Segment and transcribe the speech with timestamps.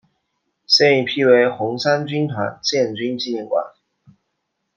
[0.65, 3.63] 现已辟为红三军团建军纪念馆。